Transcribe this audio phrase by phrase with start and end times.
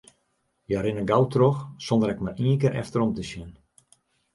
[0.69, 3.51] Hja rinne gau troch, sonder ek mar ien kear efterom te sjen.